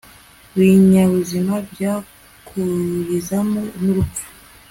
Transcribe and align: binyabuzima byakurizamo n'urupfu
binyabuzima 0.57 1.53
byakurizamo 1.71 3.61
n'urupfu 3.83 4.25